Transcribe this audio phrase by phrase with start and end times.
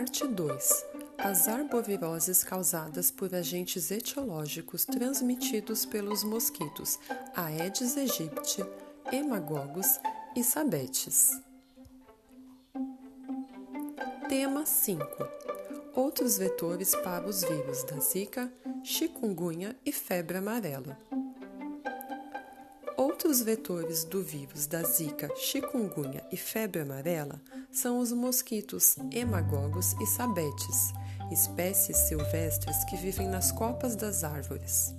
[0.00, 0.86] Parte 2
[1.18, 6.98] As arboviroses causadas por agentes etiológicos transmitidos pelos mosquitos
[7.36, 8.64] Aedes aegypti,
[9.12, 10.00] Hemagogos
[10.34, 11.38] e Sabetes.
[14.26, 15.04] Tema 5
[15.94, 18.50] Outros vetores para os vírus da Zika,
[18.82, 20.98] chikungunya e febre amarela.
[23.22, 27.38] Outros vetores do vírus da Zika, chikungunya e febre amarela
[27.70, 30.94] são os mosquitos hemagogos e sabetes,
[31.30, 34.94] espécies silvestres que vivem nas copas das árvores.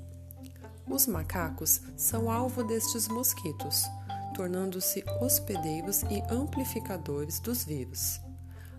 [0.87, 3.85] Os macacos são alvo destes mosquitos,
[4.35, 8.21] tornando-se hospedeiros e amplificadores dos vírus.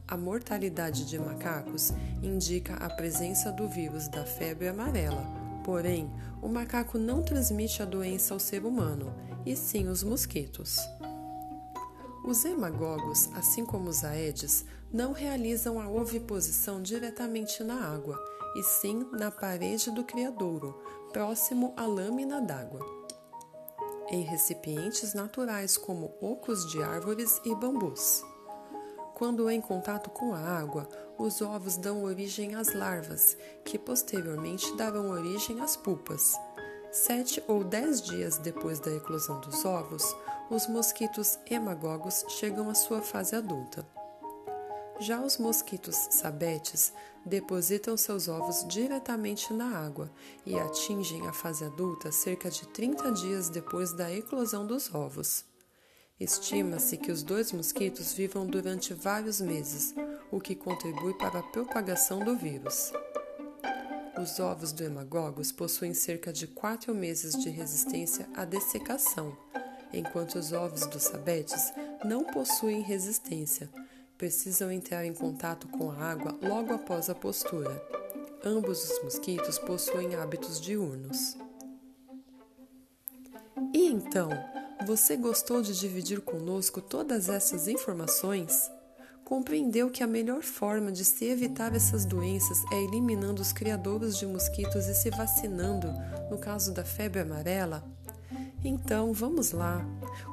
[0.06, 6.98] A mortalidade de macacos indica a presença do vírus da febre amarela Porém, o macaco
[6.98, 9.14] não transmite a doença ao ser humano,
[9.46, 10.78] e sim os mosquitos.
[12.24, 18.18] Os hemagogos, assim como os aedes, não realizam a oviposição diretamente na água,
[18.54, 20.78] e sim na parede do criadouro,
[21.12, 22.80] próximo à lâmina d'água.
[24.10, 28.22] Em recipientes naturais como ocos de árvores e bambus.
[29.14, 35.10] Quando em contato com a água, os ovos dão origem às larvas, que posteriormente darão
[35.10, 36.34] origem às pupas.
[36.90, 40.04] Sete ou dez dias depois da eclosão dos ovos,
[40.50, 43.86] os mosquitos hemagogos chegam à sua fase adulta.
[45.00, 46.92] Já os mosquitos sabetes
[47.24, 50.10] depositam seus ovos diretamente na água
[50.44, 55.44] e atingem a fase adulta cerca de 30 dias depois da eclosão dos ovos.
[56.20, 59.94] Estima-se que os dois mosquitos vivam durante vários meses,
[60.32, 62.90] o que contribui para a propagação do vírus.
[64.20, 69.36] Os ovos do hemagogos possuem cerca de 4 meses de resistência à dessecação,
[69.92, 71.72] enquanto os ovos dos sabetes
[72.04, 73.68] não possuem resistência,
[74.16, 77.82] precisam entrar em contato com a água logo após a postura.
[78.44, 81.36] Ambos os mosquitos possuem hábitos diurnos.
[83.74, 84.30] E então,
[84.86, 88.70] você gostou de dividir conosco todas essas informações?
[89.32, 94.26] Compreendeu que a melhor forma de se evitar essas doenças é eliminando os criadouros de
[94.26, 95.90] mosquitos e se vacinando,
[96.30, 97.82] no caso da febre amarela?
[98.62, 99.82] Então, vamos lá.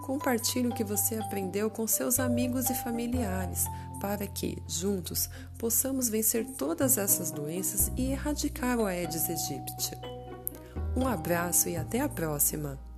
[0.05, 3.63] Compartilhe o que você aprendeu com seus amigos e familiares,
[4.01, 9.97] para que, juntos, possamos vencer todas essas doenças e erradicar o Aedes aegypti.
[10.93, 12.88] Um abraço e até a próxima!